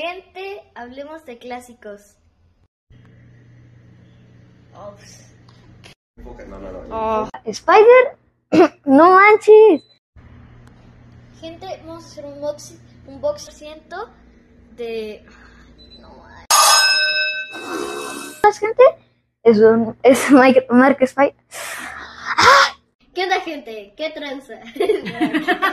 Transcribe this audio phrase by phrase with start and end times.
[0.00, 2.16] Gente, hablemos de clásicos.
[4.72, 4.96] No.
[6.90, 8.16] Oh, Spider,
[8.86, 9.82] no manches.
[11.38, 14.08] Gente, vamos a hacer un box, un box ciento
[14.74, 15.22] de...
[18.42, 18.82] ¿Más gente?
[19.42, 21.34] Es un es Mike, Mark Spider.
[22.38, 22.74] ¡Ah!
[23.14, 23.92] ¿Qué onda, gente?
[23.98, 24.60] ¿Qué tranza?